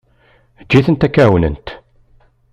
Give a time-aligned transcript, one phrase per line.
[0.61, 1.67] Eǧǧ-itent ak-ɛawnent.